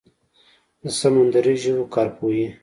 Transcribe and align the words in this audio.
د 0.81 0.83
سمندري 0.99 1.55
ژویو 1.61 1.91
کارپوهې 1.93 2.47